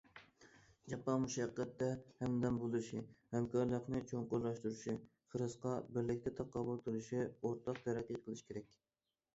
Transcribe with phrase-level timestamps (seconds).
[0.93, 1.89] جاپا مۇشەققەتتە
[2.21, 3.03] ھەمدەم بولۇشى،
[3.35, 4.97] ھەمكارلىقنى چوڭقۇرلاشتۇرۇشى،
[5.35, 8.77] خىرىسقا بىرلىكتە تاقابىل تۇرۇشى، ئورتاق تەرەققىي قىلىشى كېرەك.